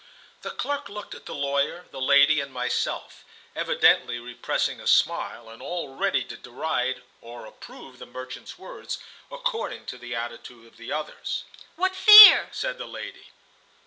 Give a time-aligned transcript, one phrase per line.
[0.41, 3.23] The clerk looked at the lawyer, the lady, and myself,
[3.55, 8.97] evidently repressing a smile, and all ready to deride or approve the merchant's words,
[9.29, 11.43] according to the attitude of the others.
[11.75, 13.27] "What fear?" said the lady.